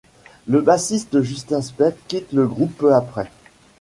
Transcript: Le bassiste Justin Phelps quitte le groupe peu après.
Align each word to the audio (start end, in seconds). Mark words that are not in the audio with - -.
Le 0.47 0.61
bassiste 0.63 1.21
Justin 1.21 1.61
Phelps 1.61 1.95
quitte 2.07 2.33
le 2.33 2.47
groupe 2.47 2.75
peu 2.75 2.95
après. 2.95 3.29